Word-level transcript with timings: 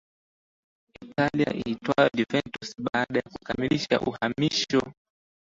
Italia 1.05 1.49
iitwayo 1.61 2.09
Juventus 2.17 2.75
baada 2.79 3.19
ya 3.19 3.31
kukamilisha 3.33 3.99
uhamisho 4.01 4.79